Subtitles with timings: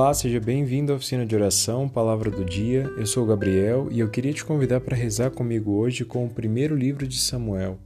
[0.00, 2.84] Olá, seja bem-vindo à oficina de oração, Palavra do Dia.
[2.96, 6.76] Eu sou Gabriel e eu queria te convidar para rezar comigo hoje com o primeiro
[6.76, 7.80] livro de Samuel.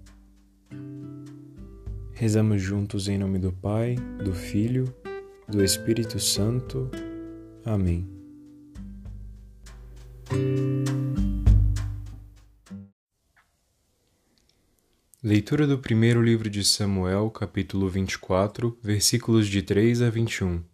[2.13, 4.95] Rezamos juntos em nome do Pai, do Filho,
[5.49, 6.91] do Espírito Santo.
[7.65, 8.07] Amém.
[15.23, 20.72] Leitura do primeiro livro de Samuel, capítulo 24, versículos de 3 a 21.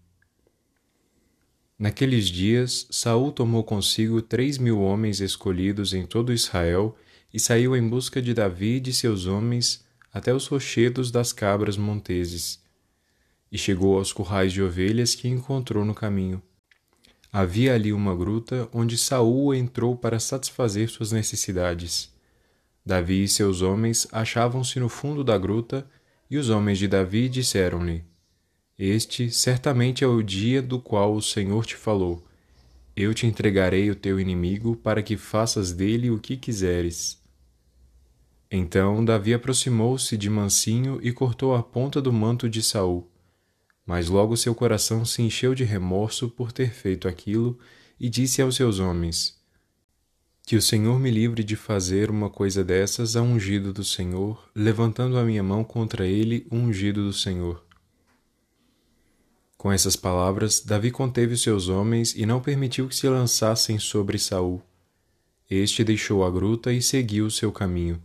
[1.78, 6.96] Naqueles dias, Saul tomou consigo três mil homens escolhidos em todo Israel
[7.32, 11.76] e saiu em busca de Davi e de seus homens até os rochedos das cabras
[11.76, 12.60] monteses.
[13.52, 16.42] E chegou aos currais de ovelhas que encontrou no caminho.
[17.32, 22.10] Havia ali uma gruta onde Saul entrou para satisfazer suas necessidades.
[22.84, 25.88] Davi e seus homens achavam-se no fundo da gruta,
[26.30, 28.02] e os homens de Davi disseram-lhe:
[28.78, 32.24] este certamente é o dia do qual o Senhor te falou.
[32.94, 37.20] Eu te entregarei o teu inimigo para que faças dele o que quiseres.
[38.50, 43.10] Então Davi aproximou-se de mansinho e cortou a ponta do manto de Saul.
[43.84, 47.58] Mas logo seu coração se encheu de remorso por ter feito aquilo
[47.98, 49.36] e disse aos seus homens:
[50.46, 55.18] Que o Senhor me livre de fazer uma coisa dessas a ungido do Senhor, levantando
[55.18, 57.67] a minha mão contra ele, ungido do Senhor.
[59.58, 64.16] Com essas palavras, Davi conteve os seus homens e não permitiu que se lançassem sobre
[64.16, 64.62] Saul.
[65.50, 68.00] Este deixou a gruta e seguiu o seu caminho.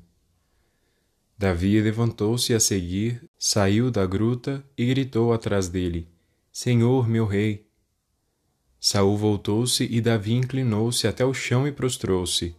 [1.38, 6.08] Davi levantou-se a seguir, saiu da gruta e gritou atrás dele:
[6.52, 7.68] Senhor, meu rei!
[8.80, 12.56] Saul voltou-se e Davi inclinou-se até o chão e prostrou-se.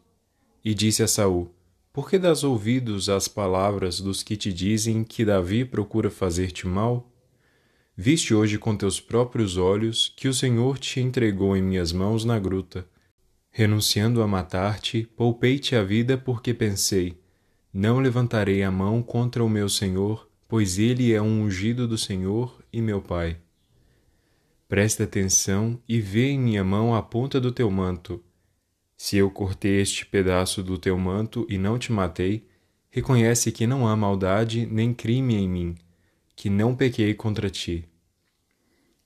[0.64, 1.52] E disse a Saul:
[1.92, 7.10] Por que dás ouvidos às palavras dos que te dizem que Davi procura fazer-te mal?
[7.96, 12.40] Viste hoje com teus próprios olhos que o Senhor te entregou em minhas mãos na
[12.40, 12.84] gruta.
[13.52, 17.16] Renunciando a matar-te, poupei-te a vida porque pensei:
[17.72, 22.60] não levantarei a mão contra o meu Senhor, pois ele é um ungido do Senhor
[22.72, 23.36] e meu Pai.
[24.68, 28.20] Presta atenção e vê em minha mão a ponta do teu manto.
[28.96, 32.44] Se eu cortei este pedaço do teu manto e não te matei,
[32.90, 35.76] reconhece que não há maldade nem crime em mim
[36.36, 37.88] que não pequei contra ti.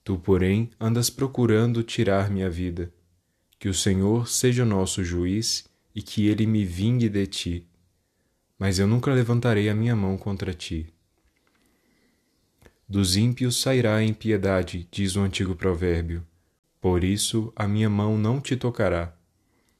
[0.02, 2.92] Tu, porém, andas procurando tirar minha vida.
[3.58, 7.66] Que o Senhor seja o nosso juiz e que ele me vingue de ti.
[8.58, 10.92] Mas eu nunca levantarei a minha mão contra ti.
[12.88, 16.26] Dos ímpios sairá a impiedade, diz o antigo provérbio.
[16.80, 19.14] Por isso a minha mão não te tocará.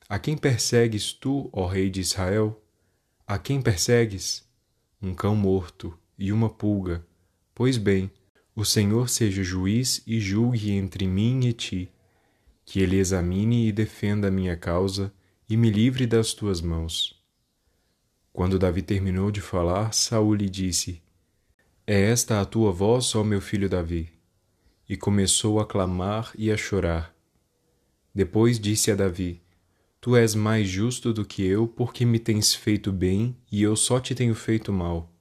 [0.09, 2.63] A quem persegues tu, ó Rei de Israel?
[3.27, 4.47] A quem persegues?
[5.01, 7.07] Um cão morto e uma pulga
[7.59, 8.09] Pois bem,
[8.55, 11.91] o Senhor seja juiz e julgue entre mim e ti,
[12.65, 15.13] que ele examine e defenda a minha causa
[15.51, 17.21] e me livre das tuas mãos.
[18.33, 21.03] Quando Davi terminou de falar, Saul lhe disse:
[21.85, 24.09] É esta a tua voz, ó meu filho Davi?
[24.89, 27.13] E começou a clamar e a chorar.
[28.15, 29.43] Depois disse a Davi:
[30.01, 33.99] Tu és mais justo do que eu, porque me tens feito bem e eu só
[33.99, 35.13] te tenho feito mal.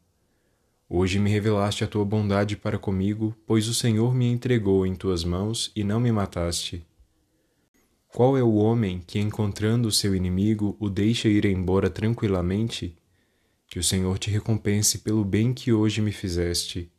[0.90, 5.25] Hoje me revelaste a tua bondade para comigo, pois o Senhor me entregou em tuas
[5.25, 6.86] mãos e não me mataste.
[8.08, 12.96] Qual é o homem que, encontrando o seu inimigo, o deixa ir embora tranquilamente?
[13.68, 16.90] Que o Senhor te recompense pelo bem que hoje me fizeste.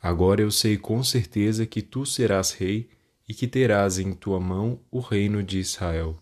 [0.00, 2.88] Agora eu sei com certeza que tu serás rei
[3.28, 6.16] e que terás em tua mão o reino de Israel.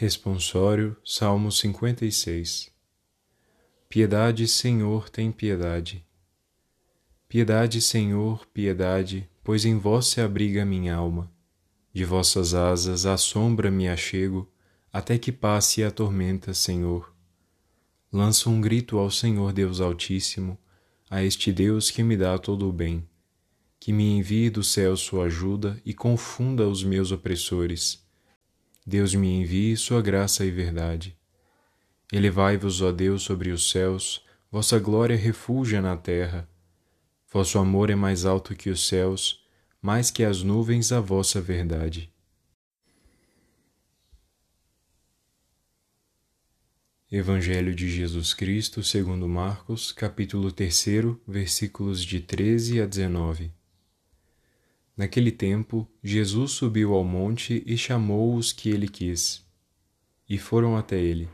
[0.00, 2.70] Responsório, Salmo 56
[3.88, 6.06] Piedade, Senhor, tem piedade.
[7.28, 11.28] Piedade, Senhor, piedade, pois em vós se abriga minha alma.
[11.92, 14.48] De vossas asas à sombra me achego,
[14.92, 17.12] até que passe a tormenta, Senhor.
[18.12, 20.56] Lanço um grito ao Senhor Deus Altíssimo,
[21.10, 23.04] a este Deus que me dá todo o bem,
[23.80, 28.06] que me envie do céu sua ajuda e confunda os meus opressores
[28.88, 31.14] Deus me envie sua graça e verdade.
[32.10, 36.48] Elevai-vos, ó Deus, sobre os céus, vossa glória refúgia na terra.
[37.30, 39.46] Vosso amor é mais alto que os céus,
[39.82, 42.10] mais que as nuvens a vossa verdade.
[47.12, 50.86] Evangelho de Jesus Cristo, segundo Marcos, capítulo 3,
[51.26, 53.57] versículos de 13 a 19.
[54.98, 59.46] Naquele tempo, Jesus subiu ao monte e chamou os que ele quis,
[60.28, 61.28] e foram até ele.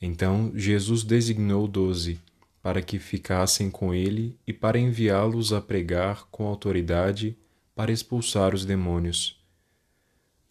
[0.00, 2.20] Então Jesus designou doze,
[2.62, 7.36] para que ficassem com ele e para enviá-los a pregar com autoridade
[7.74, 9.36] para expulsar os demônios.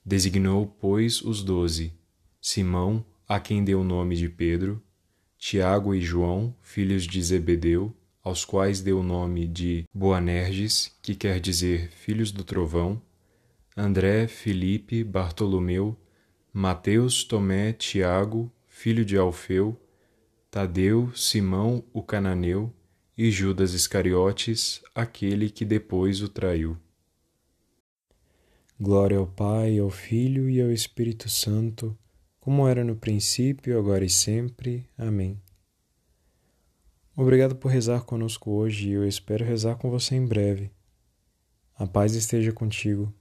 [0.04, 1.94] Designou, pois, os doze:
[2.42, 4.83] Simão, a quem deu o nome de Pedro,
[5.38, 7.95] Tiago e João, filhos de Zebedeu,
[8.30, 13.02] aos quais deu o nome de Boanerges, que quer dizer filhos do trovão,
[13.76, 15.98] André, Filipe, Bartolomeu,
[16.54, 19.76] Mateus, Tomé, Tiago, filho de Alfeu,
[20.52, 22.74] Tadeu, Simão, o cananeu,
[23.18, 26.78] e Judas Iscariotes, aquele que depois o traiu.
[28.80, 31.98] Glória ao Pai, ao Filho e ao Espírito Santo,
[32.40, 34.86] como era no princípio, agora e sempre.
[34.98, 35.38] Amém.
[37.21, 40.71] Obrigado por rezar conosco hoje e eu espero rezar com você em breve.
[41.75, 43.13] A paz esteja contigo.